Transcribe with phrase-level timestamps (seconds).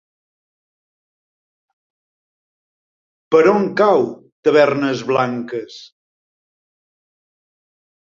[3.37, 4.09] Per on cau
[4.49, 5.81] Tavernes Blanques?